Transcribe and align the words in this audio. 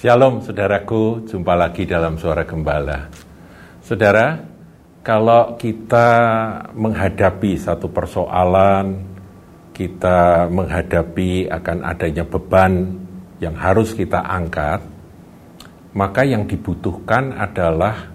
Shalom 0.00 0.40
saudaraku, 0.40 1.28
jumpa 1.28 1.52
lagi 1.52 1.84
dalam 1.84 2.16
suara 2.16 2.48
gembala. 2.48 3.12
Saudara, 3.84 4.32
kalau 5.04 5.60
kita 5.60 6.08
menghadapi 6.72 7.60
satu 7.60 7.92
persoalan, 7.92 8.96
kita 9.76 10.48
menghadapi 10.48 11.52
akan 11.52 11.84
adanya 11.84 12.24
beban 12.24 12.96
yang 13.44 13.52
harus 13.60 13.92
kita 13.92 14.24
angkat, 14.24 14.80
maka 15.92 16.24
yang 16.24 16.48
dibutuhkan 16.48 17.36
adalah 17.36 18.08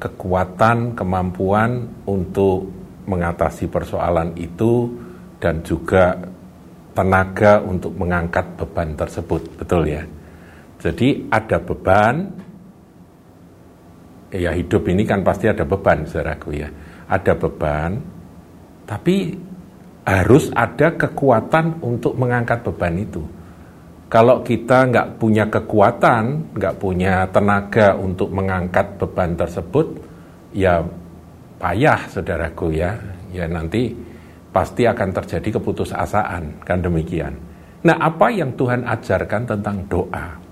kekuatan, 0.00 0.96
kemampuan 0.96 2.00
untuk 2.08 2.64
mengatasi 3.04 3.68
persoalan 3.68 4.32
itu 4.40 4.88
dan 5.36 5.60
juga 5.60 6.16
tenaga 6.96 7.60
untuk 7.60 7.92
mengangkat 7.92 8.56
beban 8.56 8.96
tersebut. 8.96 9.60
Betul 9.60 9.84
ya? 9.92 10.15
Jadi 10.76 11.28
ada 11.32 11.56
beban, 11.56 12.28
ya 14.30 14.52
hidup 14.52 14.84
ini 14.86 15.02
kan 15.08 15.24
pasti 15.24 15.48
ada 15.48 15.64
beban, 15.64 16.04
saudaraku 16.04 16.50
ya. 16.52 16.68
Ada 17.06 17.32
beban, 17.38 17.96
tapi 18.84 19.34
harus 20.06 20.52
ada 20.54 20.94
kekuatan 20.94 21.82
untuk 21.82 22.14
mengangkat 22.14 22.62
beban 22.62 22.94
itu. 23.00 23.24
Kalau 24.06 24.38
kita 24.46 24.86
nggak 24.86 25.18
punya 25.18 25.50
kekuatan, 25.50 26.54
nggak 26.54 26.74
punya 26.78 27.26
tenaga 27.34 27.98
untuk 27.98 28.30
mengangkat 28.30 28.94
beban 29.02 29.34
tersebut, 29.34 29.98
ya 30.54 30.78
payah, 31.58 32.06
saudaraku 32.06 32.70
ya. 32.70 32.94
Ya 33.34 33.50
nanti 33.50 33.90
pasti 34.54 34.86
akan 34.86 35.10
terjadi 35.10 35.58
keputusasaan, 35.58 36.62
kan 36.62 36.78
demikian. 36.78 37.34
Nah, 37.82 37.98
apa 37.98 38.30
yang 38.30 38.54
Tuhan 38.54 38.86
ajarkan 38.86 39.42
tentang 39.42 39.82
doa? 39.90 40.45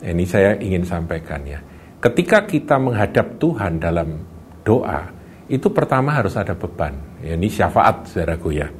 Ini 0.00 0.24
saya 0.24 0.56
ingin 0.56 0.84
sampaikan 0.88 1.44
ya. 1.44 1.60
Ketika 2.00 2.48
kita 2.48 2.80
menghadap 2.80 3.36
Tuhan 3.36 3.76
dalam 3.76 4.24
doa, 4.64 5.12
itu 5.52 5.68
pertama 5.68 6.16
harus 6.16 6.32
ada 6.40 6.56
beban. 6.56 6.96
Ya, 7.20 7.36
ini 7.36 7.52
syafaat, 7.52 8.08
saudaraku 8.08 8.56
ya. 8.56 8.72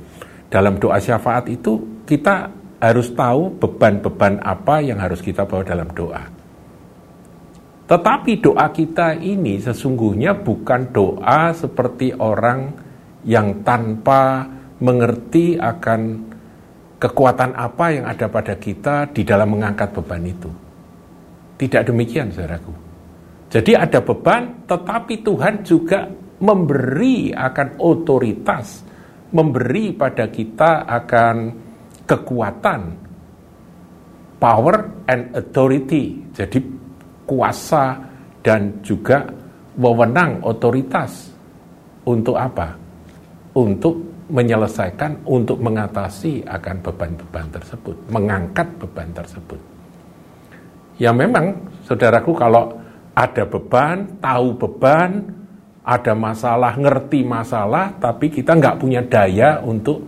Dalam 0.49 0.81
doa 0.81 0.97
syafaat 0.97 1.53
itu 1.53 2.01
kita 2.09 2.49
harus 2.81 3.12
tahu 3.12 3.61
beban-beban 3.61 4.41
apa 4.41 4.81
yang 4.81 4.97
harus 4.97 5.21
kita 5.21 5.45
bawa 5.45 5.61
dalam 5.61 5.93
doa. 5.93 6.25
Tetapi 7.91 8.33
doa 8.41 8.71
kita 8.73 9.19
ini 9.19 9.61
sesungguhnya 9.61 10.41
bukan 10.41 10.95
doa 10.95 11.53
seperti 11.53 12.17
orang 12.17 12.73
yang 13.27 13.61
tanpa 13.61 14.49
mengerti 14.81 15.61
akan 15.61 16.33
kekuatan 16.97 17.53
apa 17.53 17.87
yang 17.93 18.05
ada 18.09 18.31
pada 18.33 18.57
kita 18.57 19.11
di 19.12 19.27
dalam 19.27 19.53
mengangkat 19.53 19.93
beban 19.93 20.25
itu. 20.25 20.51
Tidak 21.61 21.83
demikian, 21.84 22.33
saudaraku. 22.33 22.72
Jadi 23.53 23.77
ada 23.77 24.00
beban, 24.00 24.64
tetapi 24.64 25.20
Tuhan 25.20 25.61
juga 25.61 26.08
memberi 26.41 27.36
akan 27.36 27.69
otoritas, 27.84 28.80
memberi 29.36 29.92
pada 29.92 30.33
kita 30.33 30.88
akan 30.88 31.36
kekuatan, 32.08 32.81
power 34.41 35.05
and 35.05 35.36
authority. 35.36 36.33
Jadi 36.33 36.58
kuasa 37.28 38.08
dan 38.41 38.81
juga 38.81 39.28
wewenang 39.77 40.41
otoritas 40.48 41.28
untuk 42.08 42.41
apa? 42.41 42.72
Untuk 43.53 44.25
menyelesaikan, 44.33 45.28
untuk 45.28 45.61
mengatasi 45.61 46.41
akan 46.47 46.77
beban-beban 46.81 47.53
tersebut, 47.53 48.08
mengangkat 48.08 48.70
beban 48.81 49.12
tersebut. 49.12 49.70
Ya 51.01 51.17
memang, 51.17 51.73
saudaraku 51.89 52.37
kalau 52.37 52.77
ada 53.17 53.48
beban, 53.48 54.20
tahu 54.20 54.53
beban, 54.61 55.33
ada 55.81 56.12
masalah, 56.12 56.77
ngerti 56.77 57.25
masalah, 57.25 57.97
tapi 57.97 58.28
kita 58.28 58.53
nggak 58.53 58.77
punya 58.77 59.00
daya 59.00 59.65
untuk 59.65 60.05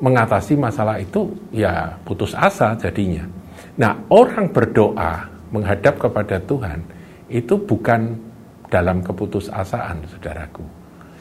mengatasi 0.00 0.56
masalah 0.56 0.96
itu, 0.96 1.28
ya 1.52 2.00
putus 2.08 2.32
asa 2.32 2.72
jadinya. 2.80 3.28
Nah, 3.76 4.00
orang 4.08 4.48
berdoa 4.48 5.28
menghadap 5.52 6.00
kepada 6.00 6.40
Tuhan 6.40 6.80
itu 7.28 7.60
bukan 7.60 8.16
dalam 8.72 9.04
keputusasaan, 9.04 10.08
saudaraku. 10.08 10.64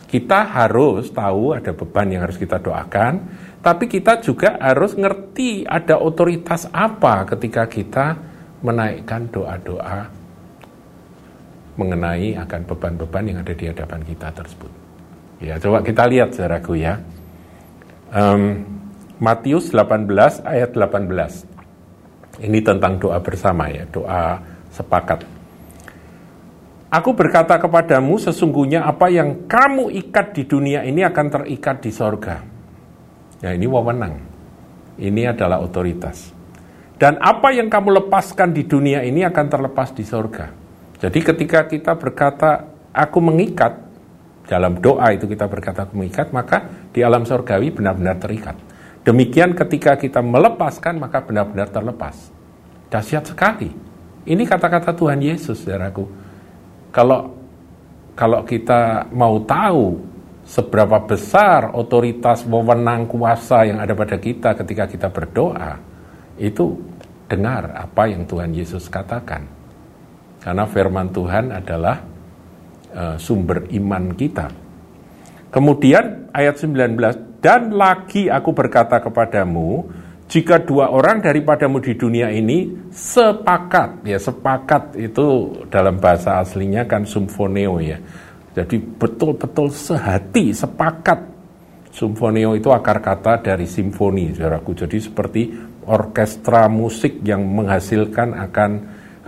Kita 0.07 0.47
harus 0.47 1.11
tahu 1.11 1.51
ada 1.51 1.75
beban 1.75 2.07
yang 2.07 2.23
harus 2.23 2.39
kita 2.39 2.63
doakan, 2.63 3.27
tapi 3.67 3.91
kita 3.91 4.23
juga 4.23 4.55
harus 4.63 4.95
ngerti 4.95 5.67
ada 5.67 5.99
otoritas 5.99 6.71
apa 6.71 7.27
ketika 7.35 7.67
kita 7.67 8.15
menaikkan 8.63 9.27
doa-doa 9.27 10.07
mengenai 11.75 12.39
akan 12.39 12.63
beban-beban 12.63 13.27
yang 13.27 13.43
ada 13.43 13.51
di 13.51 13.67
hadapan 13.67 14.07
kita 14.07 14.31
tersebut. 14.31 14.71
Ya, 15.43 15.59
coba 15.59 15.83
kita 15.83 16.07
lihat 16.07 16.31
saudaraku 16.31 16.79
ya. 16.79 17.03
Um, 18.07 18.63
Matius 19.19 19.75
18 19.75 20.47
ayat 20.47 20.71
18. 20.71 22.47
Ini 22.47 22.59
tentang 22.63 23.03
doa 23.03 23.19
bersama 23.19 23.67
ya, 23.67 23.83
doa 23.91 24.47
sepakat. 24.71 25.27
Aku 26.87 27.11
berkata 27.11 27.59
kepadamu, 27.59 28.15
sesungguhnya 28.15 28.87
apa 28.87 29.11
yang 29.11 29.43
kamu 29.43 29.91
ikat 30.07 30.39
di 30.39 30.47
dunia 30.47 30.87
ini 30.87 31.03
akan 31.03 31.27
terikat 31.35 31.83
di 31.83 31.91
sorga 31.91 32.56
Ya 33.41 33.53
ini 33.53 33.69
wewenang. 33.69 34.17
Ini 34.97 35.33
adalah 35.33 35.61
otoritas. 35.61 36.33
Dan 36.97 37.21
apa 37.21 37.53
yang 37.53 37.69
kamu 37.69 38.05
lepaskan 38.05 38.57
di 38.57 38.65
dunia 38.65 39.05
ini 39.05 39.21
akan 39.21 39.45
terlepas 39.45 39.93
di 39.93 40.01
sorga. 40.01 40.49
Jadi 40.97 41.19
ketika 41.21 41.69
kita 41.69 41.93
berkata, 41.93 42.65
aku 42.89 43.21
mengikat, 43.21 43.77
dalam 44.49 44.81
doa 44.81 45.13
itu 45.13 45.29
kita 45.29 45.45
berkata 45.45 45.85
aku 45.85 45.93
mengikat, 46.01 46.33
maka 46.33 46.89
di 46.89 47.05
alam 47.05 47.21
sorgawi 47.21 47.69
benar-benar 47.69 48.17
terikat. 48.17 48.57
Demikian 49.05 49.53
ketika 49.53 49.93
kita 49.93 50.25
melepaskan, 50.25 50.97
maka 50.97 51.21
benar-benar 51.21 51.69
terlepas. 51.69 52.33
Dahsyat 52.89 53.29
sekali. 53.29 53.69
Ini 54.25 54.43
kata-kata 54.49 54.97
Tuhan 54.97 55.21
Yesus, 55.21 55.61
saudaraku. 55.61 56.09
Kalau 56.89 57.37
kalau 58.17 58.41
kita 58.41 59.05
mau 59.13 59.37
tahu 59.45 60.01
seberapa 60.47 61.03
besar 61.03 61.75
otoritas 61.75 62.47
wewenang 62.47 63.11
kuasa 63.11 63.67
yang 63.67 63.83
ada 63.83 63.91
pada 63.91 64.15
kita 64.15 64.55
ketika 64.55 64.87
kita 64.87 65.07
berdoa, 65.11 65.75
itu 66.39 66.79
dengar 67.27 67.75
apa 67.75 68.07
yang 68.07 68.23
Tuhan 68.23 68.55
Yesus 68.55 68.87
katakan. 68.87 69.43
Karena 70.39 70.63
firman 70.63 71.11
Tuhan 71.11 71.51
adalah 71.51 71.99
uh, 72.95 73.15
sumber 73.19 73.67
iman 73.75 74.15
kita. 74.15 74.47
Kemudian 75.51 76.31
ayat 76.31 76.55
19, 76.55 77.43
dan 77.43 77.75
lagi 77.75 78.31
aku 78.31 78.55
berkata 78.55 79.03
kepadamu, 79.03 79.83
jika 80.27 80.59
dua 80.59 80.91
orang 80.91 81.23
daripadamu 81.23 81.79
di 81.79 81.95
dunia 81.95 82.31
ini 82.31 82.87
sepakat, 82.91 84.03
ya 84.07 84.19
sepakat 84.19 84.95
itu 84.99 85.55
dalam 85.71 85.99
bahasa 85.99 86.43
aslinya 86.43 86.83
kan 86.83 87.07
sumfoneo 87.07 87.79
ya, 87.79 87.99
jadi 88.57 88.81
betul-betul 88.81 89.69
sehati, 89.69 90.49
sepakat. 90.49 91.37
Simfonio 91.93 92.57
itu 92.57 92.73
akar 92.73 93.05
kata 93.05 93.37
dari 93.45 93.69
simfoni, 93.69 94.33
saudaraku. 94.33 94.73
Jadi 94.73 94.97
seperti 94.97 95.41
orkestra 95.85 96.65
musik 96.65 97.21
yang 97.21 97.45
menghasilkan 97.45 98.33
akan 98.33 98.71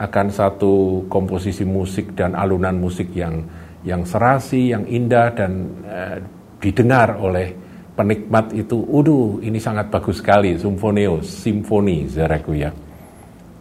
akan 0.01 0.27
satu 0.33 1.05
komposisi 1.05 1.61
musik 1.61 2.17
dan 2.17 2.33
alunan 2.33 2.73
musik 2.81 3.13
yang 3.13 3.45
yang 3.85 4.01
serasi, 4.01 4.73
yang 4.73 4.89
indah 4.89 5.29
dan 5.37 5.51
eh, 5.85 6.17
didengar 6.57 7.21
oleh 7.21 7.53
penikmat 7.93 8.49
itu. 8.57 8.81
Uduh, 8.81 9.37
ini 9.45 9.61
sangat 9.61 9.93
bagus 9.93 10.25
sekali, 10.25 10.57
simfonio, 10.57 11.21
simfoni, 11.21 12.09
saudaraku 12.09 12.51
ya. 12.57 12.73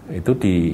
Itu 0.08 0.32
di 0.32 0.72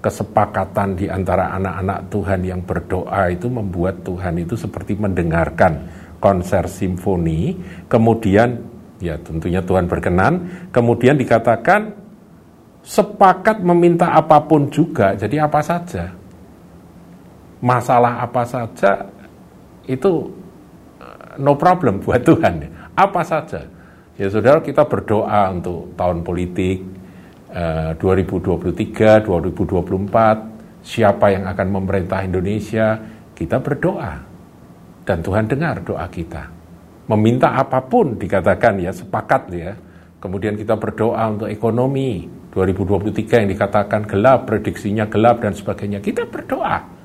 kesepakatan 0.00 0.96
di 0.96 1.06
antara 1.12 1.52
anak-anak 1.60 2.08
Tuhan 2.08 2.40
yang 2.40 2.60
berdoa 2.64 3.28
itu 3.28 3.52
membuat 3.52 4.00
Tuhan 4.00 4.40
itu 4.40 4.56
seperti 4.56 4.96
mendengarkan 4.96 5.86
konser 6.20 6.68
simfoni, 6.68 7.56
kemudian 7.88 8.60
ya 9.00 9.16
tentunya 9.20 9.60
Tuhan 9.60 9.88
berkenan, 9.88 10.68
kemudian 10.72 11.16
dikatakan 11.16 11.92
sepakat 12.80 13.60
meminta 13.60 14.12
apa 14.12 14.40
pun 14.44 14.68
juga, 14.72 15.16
jadi 15.16 15.44
apa 15.44 15.60
saja. 15.60 16.12
Masalah 17.60 18.24
apa 18.24 18.40
saja 18.48 19.04
itu 19.84 20.32
eh, 20.96 21.36
no 21.36 21.56
problem 21.60 22.00
buat 22.00 22.24
Tuhan. 22.24 22.64
Apa 22.96 23.20
saja. 23.20 23.64
Ya 24.16 24.28
saudara 24.28 24.60
kita 24.60 24.84
berdoa 24.84 25.48
untuk 25.52 25.92
tahun 25.96 26.24
politik, 26.24 26.84
2023, 27.98 29.18
eh, 29.18 29.24
2024, 29.26 30.36
siapa 30.80 31.34
yang 31.34 31.50
akan 31.50 31.66
memerintah 31.68 32.22
Indonesia, 32.22 32.98
kita 33.34 33.58
berdoa. 33.58 34.12
Dan 35.02 35.18
Tuhan 35.24 35.50
dengar 35.50 35.82
doa 35.82 36.06
kita. 36.06 36.46
Meminta 37.10 37.58
apa 37.58 37.82
pun 37.82 38.14
dikatakan 38.14 38.78
ya, 38.78 38.94
sepakat 38.94 39.42
ya. 39.50 39.72
Kemudian 40.20 40.54
kita 40.54 40.78
berdoa 40.78 41.26
untuk 41.32 41.48
ekonomi, 41.50 42.28
2023 42.54 43.42
yang 43.42 43.48
dikatakan 43.50 44.06
gelap, 44.06 44.46
prediksinya 44.46 45.08
gelap 45.10 45.42
dan 45.42 45.56
sebagainya. 45.56 45.98
Kita 45.98 46.28
berdoa 46.28 47.00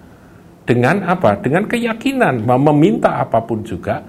dengan 0.65 1.05
apa? 1.05 1.37
Dengan 1.37 1.69
keyakinan 1.69 2.41
meminta 2.43 3.21
apa 3.21 3.45
pun 3.45 3.61
juga. 3.61 4.01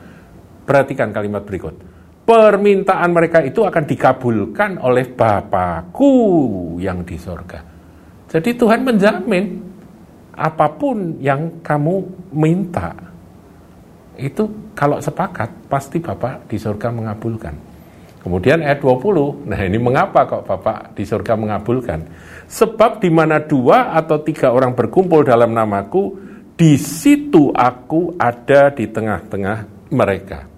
Perhatikan 0.66 1.14
kalimat 1.14 1.46
berikut. 1.46 1.95
Permintaan 2.26 3.14
mereka 3.14 3.38
itu 3.46 3.62
akan 3.62 3.86
dikabulkan 3.86 4.82
oleh 4.82 5.06
Bapakku 5.06 6.14
yang 6.82 7.06
di 7.06 7.14
sorga. 7.14 7.62
Jadi 8.26 8.50
Tuhan 8.58 8.82
menjamin 8.82 9.44
apa 10.34 10.66
pun 10.74 11.22
yang 11.22 11.62
kamu 11.62 12.02
minta 12.34 12.92
itu 14.16 14.72
kalau 14.74 14.98
sepakat 14.98 15.70
pasti 15.70 16.00
Bapak 16.00 16.48
di 16.48 16.56
surga 16.56 16.88
mengabulkan. 16.90 17.54
Kemudian 18.26 18.58
ayat 18.58 18.82
20, 18.82 19.46
nah 19.46 19.60
ini 19.62 19.78
mengapa 19.78 20.26
kok 20.26 20.42
Bapak 20.50 20.98
di 20.98 21.06
surga 21.06 21.38
mengabulkan? 21.38 22.10
Sebab 22.50 22.98
di 22.98 23.06
mana 23.06 23.38
dua 23.38 23.94
atau 23.94 24.18
tiga 24.18 24.50
orang 24.50 24.74
berkumpul 24.74 25.22
dalam 25.22 25.54
namaku, 25.54 26.18
di 26.58 26.74
situ 26.74 27.54
aku 27.54 28.18
ada 28.18 28.74
di 28.74 28.90
tengah-tengah 28.90 29.88
mereka. 29.94 30.55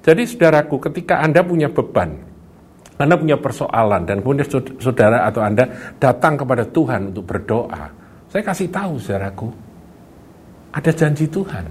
Jadi 0.00 0.22
saudaraku, 0.24 0.80
ketika 0.90 1.20
Anda 1.20 1.44
punya 1.44 1.68
beban, 1.68 2.16
Anda 2.96 3.16
punya 3.16 3.36
persoalan, 3.36 4.08
dan 4.08 4.24
kemudian 4.24 4.48
saudara 4.80 5.28
atau 5.28 5.44
Anda 5.44 5.96
datang 6.00 6.40
kepada 6.40 6.64
Tuhan 6.68 7.12
untuk 7.12 7.28
berdoa, 7.28 7.84
saya 8.28 8.42
kasih 8.44 8.68
tahu 8.72 8.96
saudaraku, 8.96 9.48
ada 10.72 10.90
janji 10.94 11.28
Tuhan. 11.28 11.66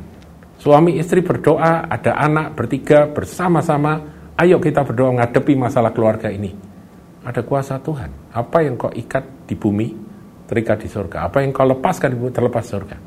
Suami 0.60 1.00
istri 1.00 1.24
berdoa, 1.24 1.88
ada 1.88 2.20
anak 2.20 2.52
bertiga 2.54 3.08
bersama-sama 3.08 4.20
Ayo 4.40 4.56
kita 4.64 4.88
berdoa 4.88 5.12
menghadapi 5.12 5.52
masalah 5.60 5.92
keluarga 5.92 6.31
ini. 6.31 6.56
Ada 7.28 7.44
kuasa 7.44 7.76
Tuhan. 7.84 8.31
Apa 8.31 8.64
yang 8.64 8.80
kau 8.80 8.88
ikat 8.88 9.44
di 9.44 9.60
bumi, 9.60 9.92
terikat 10.48 10.80
di 10.80 10.88
surga. 10.88 11.28
Apa 11.28 11.44
yang 11.44 11.52
kau 11.52 11.68
lepaskan 11.68 12.16
di 12.16 12.18
bumi, 12.24 12.31
terlepas 12.31 12.64
surga. 12.64 12.98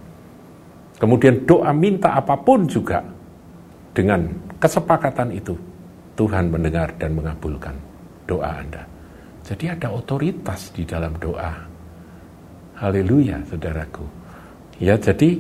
Kemudian 1.01 1.49
doa 1.49 1.73
minta 1.73 2.13
apa 2.13 2.37
pun 2.37 2.69
juga. 2.69 3.01
Dengan 3.93 4.25
kesepakatan 4.57 5.37
itu, 5.37 5.53
Tuhan 6.17 6.49
mendengar 6.49 6.97
dan 6.97 7.13
mengabulkan 7.13 7.77
doa 8.25 8.57
Anda. 8.57 8.89
Jadi 9.45 9.69
ada 9.69 9.93
otoritas 9.93 10.73
di 10.73 10.89
dalam 10.89 11.13
doa. 11.21 11.53
Haleluya, 12.81 13.45
saudaraku. 13.45 14.05
Ya, 14.81 14.97
jadi 14.97 15.39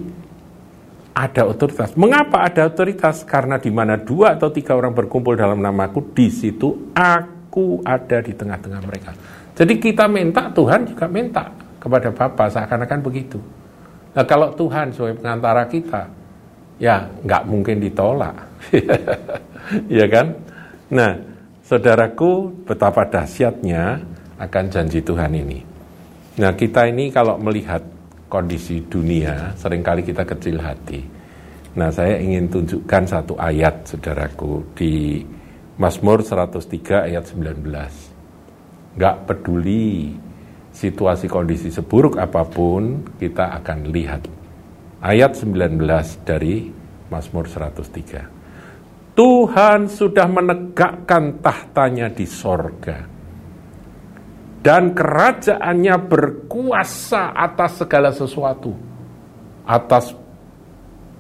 ada 1.13 1.49
otoritas. 1.49 1.97
Mengapa 1.97 2.45
ada 2.45 2.69
otoritas? 2.69 3.25
Karena 3.25 3.57
di 3.61 3.73
mana 3.73 4.01
dua 4.01 4.37
atau 4.37 4.53
tiga 4.53 4.77
orang 4.77 4.93
berkumpul 4.93 5.37
dalam 5.37 5.61
namaku, 5.61 6.13
di 6.13 6.29
situ 6.29 6.93
aku 6.93 7.81
ada 7.85 8.21
di 8.21 8.33
tengah-tengah 8.37 8.81
mereka. 8.85 9.13
Jadi 9.53 9.77
kita 9.77 10.09
minta, 10.09 10.49
Tuhan 10.53 10.89
juga 10.89 11.07
minta 11.09 11.53
kepada 11.81 12.09
Bapa, 12.13 12.49
seakan-akan 12.49 13.01
begitu. 13.05 13.39
Nah 14.13 14.25
kalau 14.25 14.53
Tuhan 14.57 14.93
sebagai 14.93 15.21
pengantara 15.21 15.65
kita, 15.69 16.09
ya 16.79 17.09
nggak 17.25 17.43
mungkin 17.49 17.83
ditolak. 17.83 18.37
ya 19.99 20.07
kan? 20.09 20.37
Nah, 20.93 21.13
saudaraku, 21.65 22.53
betapa 22.69 23.09
dahsyatnya 23.09 24.05
akan 24.37 24.65
janji 24.69 25.01
Tuhan 25.01 25.33
ini. 25.33 25.61
Nah, 26.41 26.53
kita 26.57 26.89
ini 26.89 27.13
kalau 27.13 27.37
melihat 27.41 27.81
kondisi 28.29 28.85
dunia, 28.89 29.53
sering 29.57 29.85
kali 29.85 30.01
kita 30.05 30.25
kecil 30.25 30.57
hati. 30.61 31.01
Nah, 31.73 31.89
saya 31.89 32.21
ingin 32.21 32.49
tunjukkan 32.53 33.05
satu 33.09 33.37
ayat, 33.37 33.89
saudaraku, 33.89 34.77
di 34.77 35.25
Mazmur 35.81 36.21
103 36.21 37.09
ayat 37.09 37.25
19. 37.33 39.01
Gak 39.01 39.17
peduli 39.25 40.13
situasi 40.73 41.29
kondisi 41.29 41.73
seburuk 41.73 42.21
apa 42.21 42.45
pun, 42.45 43.05
kita 43.17 43.57
akan 43.61 43.89
lihat. 43.89 44.42
Ayat 45.03 45.35
19 45.35 45.83
dari 46.23 46.71
Mazmur 47.11 47.51
103. 47.51 49.19
Tuhan 49.19 49.91
sudah 49.91 50.31
menegakkan 50.31 51.43
tahtanya 51.43 52.07
di 52.07 52.23
sorga 52.23 53.03
dan 54.63 54.95
kerajaannya 54.95 55.97
berkuasa 56.07 57.35
atas 57.35 57.83
segala 57.83 58.15
sesuatu. 58.15 58.79
Atas 59.67 60.15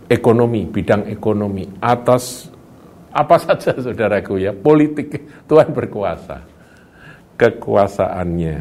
ekonomi, 0.06 0.62
bidang 0.70 1.10
ekonomi, 1.10 1.66
atas 1.82 2.54
apa 3.10 3.34
saja 3.42 3.74
saudaraku 3.82 4.38
ya, 4.38 4.54
politik 4.54 5.26
Tuhan 5.50 5.74
berkuasa. 5.74 6.38
Kekuasaannya, 7.34 8.56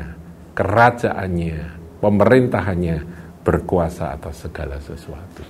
kerajaannya, 0.57 1.57
pemerintahannya 2.01 3.20
berkuasa 3.41 4.13
atas 4.13 4.45
segala 4.45 4.77
sesuatu. 4.77 5.43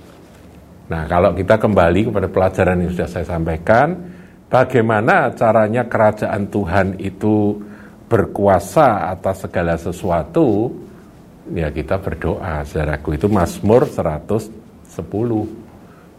Nah, 0.88 1.08
kalau 1.08 1.32
kita 1.32 1.56
kembali 1.56 2.12
kepada 2.12 2.28
pelajaran 2.28 2.84
yang 2.84 2.90
sudah 2.92 3.08
saya 3.08 3.24
sampaikan, 3.24 3.96
bagaimana 4.52 5.32
caranya 5.32 5.88
kerajaan 5.88 6.52
Tuhan 6.52 7.00
itu 7.00 7.56
berkuasa 8.12 9.08
atas 9.08 9.48
segala 9.48 9.80
sesuatu, 9.80 10.68
ya 11.48 11.72
kita 11.72 11.96
berdoa, 11.96 12.60
saudaraku. 12.68 13.16
Itu 13.16 13.32
Mazmur 13.32 13.88
110. 13.88 14.52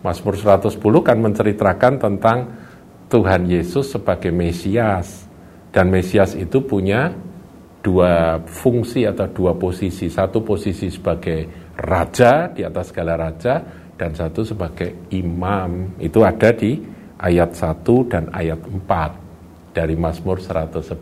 Mazmur 0.02 0.34
110 0.36 0.74
kan 1.06 1.18
menceritakan 1.22 1.94
tentang 2.02 2.38
Tuhan 3.14 3.46
Yesus 3.46 3.94
sebagai 3.94 4.34
Mesias. 4.34 5.30
Dan 5.70 5.94
Mesias 5.94 6.34
itu 6.34 6.66
punya 6.66 7.14
dua 7.86 8.42
fungsi 8.42 9.06
atau 9.06 9.30
dua 9.30 9.54
posisi. 9.54 10.10
Satu 10.10 10.42
posisi 10.42 10.90
sebagai 10.90 11.62
raja 11.78 12.50
di 12.54 12.62
atas 12.62 12.94
segala 12.94 13.18
raja 13.18 13.64
dan 13.98 14.14
satu 14.14 14.46
sebagai 14.46 14.94
imam. 15.14 15.98
Itu 15.98 16.22
ada 16.25 16.54
di 16.54 16.78
ayat 17.18 17.56
1 17.56 18.12
dan 18.12 18.30
ayat 18.34 18.60
4 18.62 19.74
dari 19.74 19.96
Mazmur 19.98 20.44
110. 20.44 20.94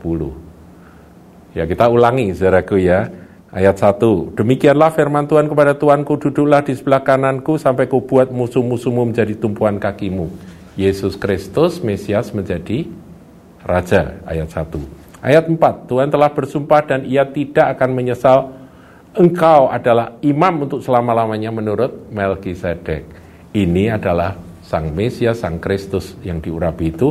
Ya 1.51 1.67
kita 1.67 1.91
ulangi 1.91 2.31
saudaraku 2.31 2.79
ya. 2.79 3.11
Ayat 3.51 3.75
1. 3.83 4.39
Demikianlah 4.39 4.95
firman 4.95 5.27
Tuhan 5.27 5.51
kepada 5.51 5.75
Tuanku, 5.75 6.15
duduklah 6.15 6.63
di 6.63 6.71
sebelah 6.71 7.03
kananku 7.03 7.59
sampai 7.59 7.83
kubuat 7.91 8.31
musuh-musuhmu 8.31 9.11
menjadi 9.11 9.35
tumpuan 9.35 9.75
kakimu. 9.75 10.31
Yesus 10.79 11.19
Kristus, 11.19 11.83
Mesias 11.83 12.31
menjadi 12.31 12.87
Raja. 13.67 14.23
Ayat 14.23 14.55
1. 14.55 14.71
Ayat 15.19 15.51
4. 15.51 15.59
Tuhan 15.83 16.07
telah 16.07 16.31
bersumpah 16.31 16.79
dan 16.87 17.03
ia 17.03 17.27
tidak 17.27 17.75
akan 17.75 17.91
menyesal 17.91 18.60
engkau 19.15 19.67
adalah 19.67 20.15
imam 20.23 20.67
untuk 20.67 20.79
selama-lamanya 20.79 21.51
menurut 21.51 22.11
Melkisedek. 22.11 23.03
Ini 23.51 23.99
adalah 23.99 24.35
Sang 24.63 24.95
Mesias, 24.95 25.43
Sang 25.43 25.59
Kristus 25.59 26.15
yang 26.23 26.39
diurapi 26.39 26.85
itu 26.87 27.09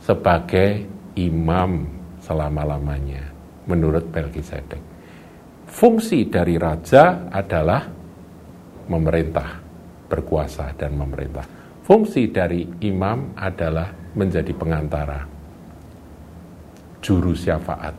sebagai 0.00 0.88
imam 1.20 1.84
selama-lamanya 2.24 3.28
menurut 3.68 4.08
Melkisedek. 4.08 4.80
Fungsi 5.68 6.30
dari 6.30 6.56
raja 6.56 7.28
adalah 7.28 7.82
memerintah, 8.88 9.60
berkuasa 10.08 10.72
dan 10.78 10.96
memerintah. 10.96 11.44
Fungsi 11.84 12.32
dari 12.32 12.64
imam 12.88 13.36
adalah 13.36 13.92
menjadi 14.16 14.54
pengantara, 14.56 15.20
juru 17.04 17.36
syafaat. 17.36 17.92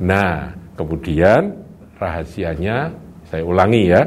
Nah, 0.00 0.54
kemudian 0.78 1.67
rahasianya 1.98 2.94
saya 3.28 3.44
ulangi 3.44 3.84
ya. 3.92 4.02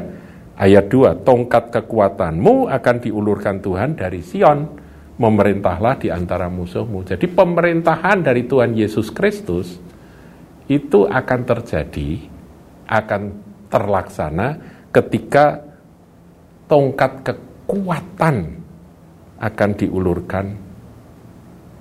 Ayat 0.52 0.92
2, 0.92 1.24
tongkat 1.24 1.72
kekuatanmu 1.72 2.68
akan 2.68 2.96
diulurkan 3.00 3.64
Tuhan 3.64 3.96
dari 3.96 4.20
Sion, 4.20 4.68
memerintahlah 5.16 5.96
di 5.96 6.12
antara 6.12 6.46
musuhmu. 6.52 7.08
Jadi 7.08 7.24
pemerintahan 7.24 8.20
dari 8.20 8.44
Tuhan 8.44 8.76
Yesus 8.76 9.08
Kristus 9.10 9.80
itu 10.68 11.08
akan 11.08 11.40
terjadi, 11.48 12.20
akan 12.84 13.22
terlaksana 13.72 14.48
ketika 14.92 15.64
tongkat 16.68 17.32
kekuatan 17.32 18.36
akan 19.40 19.70
diulurkan 19.74 20.46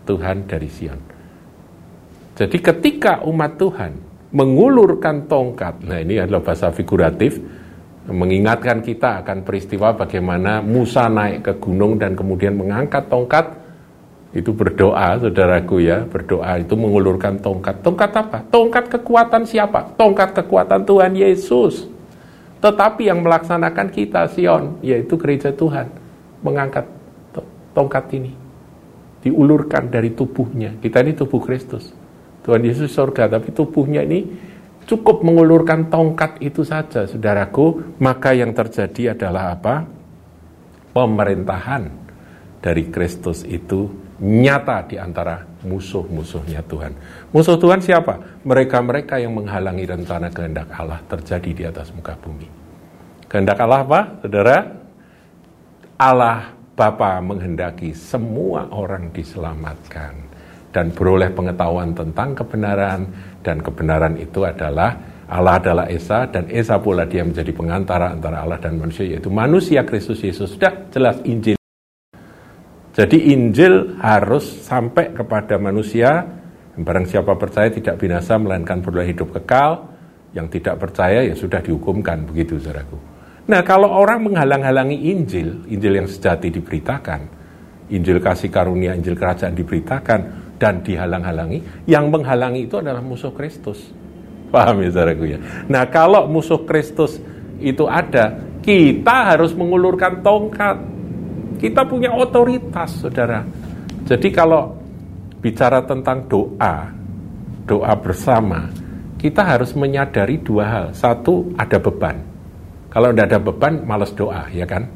Tuhan 0.07 0.47
dari 0.47 0.69
Sion. 0.71 0.99
Jadi 2.39 2.57
ketika 2.57 3.21
umat 3.27 3.59
Tuhan 3.59 4.10
mengulurkan 4.31 5.27
tongkat, 5.27 5.83
nah 5.83 5.99
ini 5.99 6.19
adalah 6.19 6.39
bahasa 6.39 6.71
figuratif, 6.71 7.39
mengingatkan 8.07 8.81
kita 8.81 9.21
akan 9.21 9.43
peristiwa 9.45 9.93
bagaimana 9.93 10.63
Musa 10.63 11.05
naik 11.11 11.45
ke 11.45 11.53
gunung 11.59 11.99
dan 11.99 12.17
kemudian 12.17 12.55
mengangkat 12.55 13.11
tongkat 13.11 13.61
itu 14.31 14.55
berdoa, 14.55 15.19
saudaraku 15.19 15.83
ya, 15.83 16.07
berdoa 16.07 16.63
itu 16.63 16.71
mengulurkan 16.79 17.35
tongkat. 17.43 17.83
Tongkat 17.83 18.11
apa? 18.15 18.39
Tongkat 18.47 18.87
kekuatan 18.87 19.43
siapa? 19.43 19.91
Tongkat 19.99 20.31
kekuatan 20.39 20.87
Tuhan 20.87 21.11
Yesus. 21.19 21.91
Tetapi 22.63 23.11
yang 23.11 23.19
melaksanakan 23.19 23.91
kita, 23.91 24.31
Sion, 24.31 24.79
yaitu 24.79 25.19
gereja 25.19 25.51
Tuhan, 25.51 25.91
mengangkat 26.39 26.87
tongkat 27.75 28.07
ini. 28.15 28.31
Diulurkan 29.19 29.91
dari 29.91 30.15
tubuhnya. 30.15 30.79
Kita 30.79 31.03
ini 31.03 31.11
tubuh 31.11 31.43
Kristus. 31.43 32.00
Tuhan 32.41 32.61
Yesus 32.65 32.89
surga, 32.89 33.29
tapi 33.29 33.53
tubuhnya 33.53 34.01
ini 34.01 34.25
cukup 34.89 35.21
mengulurkan 35.21 35.93
tongkat 35.93 36.41
itu 36.41 36.65
saja, 36.65 37.05
saudaraku, 37.05 37.97
maka 38.01 38.33
yang 38.33 38.51
terjadi 38.51 39.13
adalah 39.13 39.53
apa? 39.53 39.85
Pemerintahan 40.91 41.87
dari 42.59 42.89
Kristus 42.91 43.47
itu 43.47 43.87
nyata 44.21 44.85
di 44.85 45.01
antara 45.01 45.41
musuh-musuhnya 45.65 46.61
Tuhan. 46.65 46.93
Musuh 47.33 47.57
Tuhan 47.57 47.81
siapa? 47.81 48.43
Mereka-mereka 48.45 49.17
yang 49.17 49.33
menghalangi 49.33 49.85
rencana 49.85 50.29
kehendak 50.29 50.69
Allah 50.75 51.01
terjadi 51.09 51.49
di 51.53 51.63
atas 51.65 51.89
muka 51.93 52.13
bumi. 52.17 52.45
Kehendak 53.29 53.57
Allah 53.63 53.81
apa, 53.81 54.01
saudara? 54.21 54.57
Allah 56.01 56.57
Bapa 56.73 57.21
menghendaki 57.21 57.93
semua 57.93 58.65
orang 58.73 59.13
diselamatkan 59.13 60.30
dan 60.71 60.91
beroleh 60.95 61.31
pengetahuan 61.31 61.91
tentang 61.91 62.35
kebenaran 62.35 63.07
dan 63.43 63.59
kebenaran 63.59 64.15
itu 64.15 64.47
adalah 64.47 64.95
Allah 65.31 65.55
adalah 65.63 65.85
Esa 65.87 66.27
dan 66.27 66.51
Esa 66.51 66.75
pula 66.79 67.07
dia 67.07 67.23
menjadi 67.23 67.55
pengantara 67.55 68.11
antara 68.11 68.43
Allah 68.43 68.59
dan 68.59 68.75
manusia 68.75 69.07
yaitu 69.07 69.31
manusia 69.31 69.87
Kristus 69.87 70.19
Yesus. 70.19 70.59
Sudah 70.59 70.91
jelas 70.91 71.23
Injil. 71.23 71.55
Jadi 72.91 73.31
Injil 73.31 73.95
harus 74.03 74.43
sampai 74.67 75.15
kepada 75.15 75.55
manusia 75.55 76.27
barang 76.75 77.07
siapa 77.07 77.39
percaya 77.39 77.71
tidak 77.71 77.95
binasa 77.95 78.35
melainkan 78.35 78.83
beroleh 78.83 79.11
hidup 79.15 79.31
kekal 79.39 79.87
yang 80.35 80.51
tidak 80.51 80.79
percaya 80.79 81.23
ya 81.23 81.35
sudah 81.35 81.63
dihukumkan 81.63 82.27
begitu 82.27 82.59
saudaraku. 82.59 82.99
Nah 83.47 83.63
kalau 83.63 83.91
orang 83.91 84.27
menghalang-halangi 84.27 85.11
Injil, 85.11 85.67
Injil 85.67 86.03
yang 86.03 86.07
sejati 86.07 86.51
diberitakan, 86.51 87.21
Injil 87.91 88.23
kasih 88.23 88.47
karunia, 88.47 88.95
Injil 88.95 89.19
kerajaan 89.19 89.51
diberitakan, 89.55 90.19
dan 90.61 90.85
dihalang-halangi, 90.85 91.89
yang 91.89 92.13
menghalangi 92.13 92.69
itu 92.69 92.77
adalah 92.77 93.01
musuh 93.01 93.33
Kristus. 93.33 93.89
Paham 94.53 94.85
ya 94.85 94.93
saudaraku 94.93 95.25
ya? 95.25 95.39
Nah 95.65 95.89
kalau 95.89 96.29
musuh 96.29 96.61
Kristus 96.69 97.17
itu 97.57 97.89
ada, 97.89 98.37
kita 98.61 99.33
harus 99.33 99.57
mengulurkan 99.57 100.21
tongkat. 100.21 100.77
Kita 101.57 101.81
punya 101.89 102.13
otoritas, 102.13 103.01
saudara. 103.01 103.41
Jadi 104.05 104.29
kalau 104.29 104.77
bicara 105.41 105.81
tentang 105.85 106.25
doa, 106.29 106.89
doa 107.65 107.93
bersama, 107.97 108.69
kita 109.17 109.45
harus 109.45 109.73
menyadari 109.77 110.41
dua 110.41 110.65
hal. 110.65 110.85
Satu, 110.93 111.53
ada 111.57 111.77
beban. 111.77 112.17
Kalau 112.89 113.13
tidak 113.13 113.25
ada 113.33 113.39
beban, 113.39 113.73
malas 113.85 114.09
doa, 114.17 114.49
ya 114.49 114.65
kan? 114.65 114.89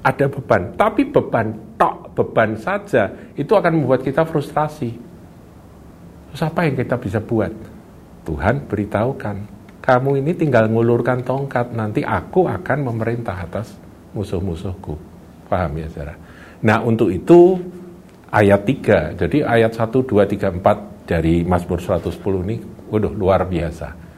Ada 0.00 0.32
beban, 0.32 0.72
tapi 0.80 1.04
beban 1.04 1.52
tok, 1.76 1.99
beban 2.16 2.58
saja, 2.58 3.10
itu 3.34 3.52
akan 3.54 3.82
membuat 3.82 4.04
kita 4.04 4.26
frustrasi. 4.26 4.90
Terus 6.30 6.42
apa 6.46 6.66
yang 6.66 6.74
kita 6.78 6.96
bisa 6.98 7.18
buat? 7.18 7.50
Tuhan 8.26 8.68
beritahukan, 8.70 9.36
kamu 9.82 10.20
ini 10.22 10.32
tinggal 10.36 10.70
ngulurkan 10.70 11.24
tongkat, 11.26 11.74
nanti 11.74 12.06
aku 12.06 12.46
akan 12.46 12.78
memerintah 12.86 13.34
atas 13.34 13.74
musuh-musuhku. 14.14 14.94
Paham 15.50 15.80
ya, 15.80 15.88
saudara? 15.90 16.14
Nah, 16.62 16.84
untuk 16.84 17.10
itu 17.10 17.58
ayat 18.30 18.62
3, 18.62 19.18
jadi 19.18 19.38
ayat 19.42 19.72
1, 19.74 20.04
2, 20.06 20.26
3, 20.28 20.60
4 20.60 21.08
dari 21.08 21.42
Mazmur 21.42 21.82
110 21.82 22.46
ini, 22.46 22.56
waduh, 22.92 23.10
luar 23.10 23.42
biasa 23.48 24.10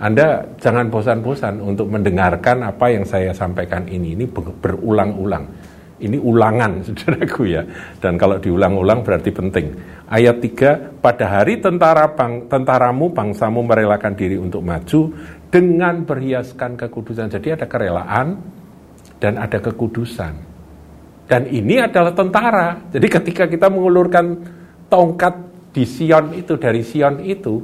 anda 0.00 0.48
jangan 0.56 0.88
bosan-bosan 0.88 1.60
untuk 1.60 1.92
mendengarkan 1.92 2.64
apa 2.64 2.88
yang 2.88 3.04
saya 3.04 3.36
sampaikan 3.36 3.84
ini. 3.84 4.16
Ini 4.16 4.32
berulang-ulang. 4.32 5.59
Ini 6.00 6.16
ulangan, 6.16 6.80
saudaraku 6.88 7.42
ya. 7.46 7.62
Dan 8.00 8.16
kalau 8.16 8.40
diulang-ulang 8.40 9.04
berarti 9.04 9.30
penting. 9.30 9.66
Ayat 10.10 10.42
3, 10.42 10.98
pada 10.98 11.38
hari 11.38 11.62
tentara 11.62 12.10
bang, 12.16 12.48
tentaramu, 12.50 13.14
bangsamu 13.14 13.62
merelakan 13.62 14.16
diri 14.16 14.34
untuk 14.40 14.64
maju 14.64 15.14
dengan 15.52 16.02
berhiaskan 16.02 16.74
kekudusan. 16.74 17.30
Jadi 17.30 17.54
ada 17.54 17.66
kerelaan 17.70 18.40
dan 19.22 19.38
ada 19.38 19.60
kekudusan. 19.62 20.34
Dan 21.30 21.46
ini 21.46 21.78
adalah 21.78 22.10
tentara. 22.10 22.90
Jadi 22.90 23.06
ketika 23.06 23.46
kita 23.46 23.70
mengulurkan 23.70 24.34
tongkat 24.90 25.34
di 25.70 25.86
Sion 25.86 26.34
itu, 26.34 26.58
dari 26.58 26.82
Sion 26.82 27.22
itu, 27.22 27.62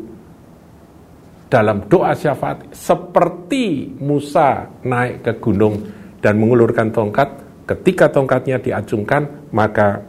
dalam 1.47 1.87
doa 1.87 2.15
syafaat 2.15 2.75
seperti 2.75 3.91
Musa 4.03 4.67
naik 4.83 5.23
ke 5.23 5.33
gunung 5.39 5.79
dan 6.19 6.43
mengulurkan 6.43 6.91
tongkat 6.91 7.46
ketika 7.67 8.09
tongkatnya 8.09 8.63
diacungkan 8.63 9.51
maka 9.51 10.03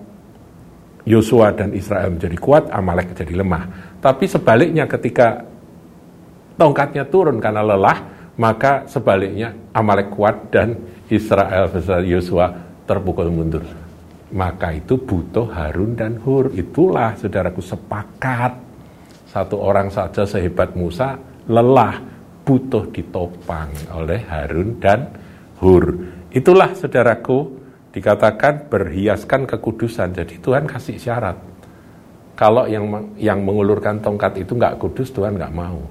Yosua 1.07 1.55
dan 1.55 1.71
Israel 1.71 2.11
menjadi 2.11 2.37
kuat 2.37 2.63
Amalek 2.67 3.15
menjadi 3.15 3.33
lemah. 3.39 3.63
Tapi 4.03 4.27
sebaliknya 4.27 4.85
ketika 4.91 5.47
tongkatnya 6.59 7.07
turun 7.07 7.39
karena 7.39 7.63
lelah 7.63 7.97
maka 8.37 8.85
sebaliknya 8.85 9.55
Amalek 9.71 10.11
kuat 10.13 10.51
dan 10.51 10.75
Israel 11.07 11.71
besar 11.71 12.03
Yosua 12.03 12.51
terpukul 12.83 13.31
mundur. 13.31 13.63
Maka 14.35 14.75
itu 14.75 14.99
butuh 14.99 15.47
Harun 15.47 15.95
dan 15.95 16.19
Hur. 16.19 16.51
Itulah 16.51 17.15
saudaraku 17.15 17.63
sepakat. 17.63 18.67
Satu 19.31 19.59
orang 19.63 19.87
saja 19.87 20.27
sehebat 20.27 20.75
Musa 20.75 21.15
lelah 21.47 22.03
butuh 22.43 22.91
ditopang 22.91 23.71
oleh 23.95 24.19
Harun 24.27 24.75
dan 24.83 25.07
Hur. 25.63 26.16
Itulah 26.37 26.77
saudaraku 26.77 27.57
dikatakan 27.89 28.69
berhiaskan 28.69 29.49
kekudusan. 29.49 30.13
Jadi 30.13 30.37
Tuhan 30.37 30.69
kasih 30.69 31.01
syarat. 31.01 31.37
Kalau 32.37 32.69
yang 32.69 33.17
yang 33.17 33.41
mengulurkan 33.41 33.97
tongkat 33.97 34.45
itu 34.45 34.53
nggak 34.53 34.77
kudus, 34.77 35.09
Tuhan 35.09 35.41
nggak 35.41 35.53
mau. 35.57 35.81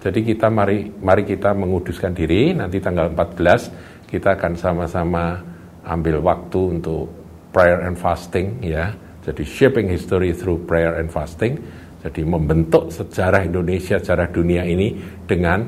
Jadi 0.00 0.24
kita 0.24 0.48
mari 0.48 0.88
mari 0.88 1.28
kita 1.28 1.52
menguduskan 1.52 2.16
diri. 2.16 2.56
Nanti 2.56 2.80
tanggal 2.80 3.12
14 3.12 4.08
kita 4.08 4.40
akan 4.40 4.56
sama-sama 4.56 5.44
ambil 5.84 6.24
waktu 6.24 6.80
untuk 6.80 7.12
prayer 7.52 7.84
and 7.84 8.00
fasting 8.00 8.64
ya. 8.64 8.96
Jadi 9.20 9.44
shaping 9.44 9.92
history 9.92 10.32
through 10.32 10.64
prayer 10.64 10.96
and 10.96 11.12
fasting 11.12 11.60
jadi 12.04 12.20
membentuk 12.20 12.92
sejarah 12.92 13.48
Indonesia, 13.48 13.96
sejarah 13.96 14.28
dunia 14.28 14.60
ini 14.68 14.92
dengan 15.24 15.64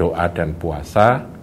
doa 0.00 0.32
dan 0.32 0.56
puasa 0.56 1.33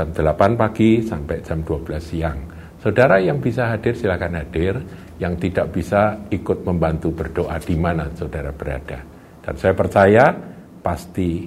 jam 0.00 0.16
8 0.16 0.56
pagi 0.56 1.04
sampai 1.04 1.44
jam 1.44 1.60
12 1.60 2.00
siang. 2.00 2.38
Saudara 2.80 3.20
yang 3.20 3.36
bisa 3.44 3.68
hadir 3.68 3.92
silakan 3.92 4.40
hadir, 4.40 4.80
yang 5.20 5.36
tidak 5.36 5.68
bisa 5.68 6.16
ikut 6.32 6.64
membantu 6.64 7.12
berdoa 7.12 7.60
di 7.60 7.76
mana 7.76 8.08
saudara 8.16 8.48
berada. 8.56 9.04
Dan 9.44 9.54
saya 9.60 9.76
percaya 9.76 10.32
pasti 10.80 11.44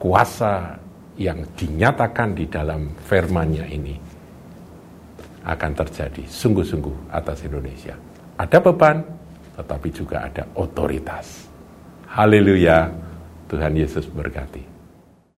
kuasa 0.00 0.80
yang 1.20 1.44
dinyatakan 1.52 2.32
di 2.32 2.48
dalam 2.48 2.96
firmannya 2.96 3.68
ini 3.68 3.96
akan 5.44 5.72
terjadi 5.76 6.24
sungguh-sungguh 6.24 7.12
atas 7.12 7.44
Indonesia. 7.44 7.92
Ada 8.40 8.64
beban, 8.64 9.04
tetapi 9.60 9.88
juga 9.92 10.24
ada 10.24 10.48
otoritas. 10.56 11.44
Haleluya, 12.08 12.88
Tuhan 13.52 13.76
Yesus 13.76 14.08
berkati. 14.08 14.71